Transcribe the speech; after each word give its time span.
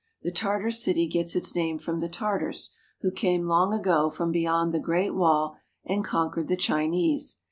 The 0.23 0.31
Tartar 0.31 0.71
city 0.71 1.05
gets 1.05 1.35
its 1.35 1.53
name 1.53 1.77
from 1.77 1.99
the 1.99 2.09
Tartars, 2.09 2.73
who 3.01 3.11
came, 3.11 3.45
long 3.45 3.71
ago, 3.71 4.09
from 4.09 4.31
beyond 4.31 4.73
the 4.73 4.79
Great 4.79 5.13
Wall 5.13 5.57
and 5.85 6.03
conquered 6.03 6.47
the 6.47 6.57
Chinese. 6.57 7.37